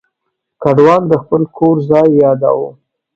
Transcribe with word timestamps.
کډوال 0.61 1.01
د 1.07 1.13
خپل 1.23 1.41
کور 1.57 1.75
ځای 1.89 2.09
یاداوه. 2.23 2.69